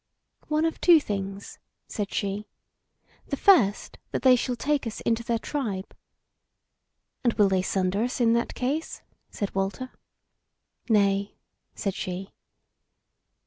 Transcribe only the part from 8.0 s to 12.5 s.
us in that case?" said Walter. "Nay," said she.